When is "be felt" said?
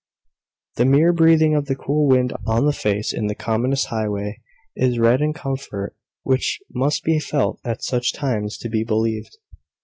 7.03-7.59